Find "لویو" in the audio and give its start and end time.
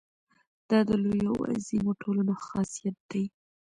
1.03-1.31